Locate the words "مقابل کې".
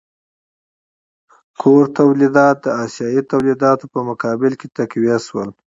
4.09-4.67